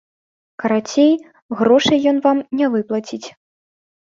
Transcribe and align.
Карацей, 0.61 1.13
грошай 1.59 1.99
ён 2.13 2.17
вам 2.27 2.37
не 2.63 2.71
выплаціць. 2.77 3.25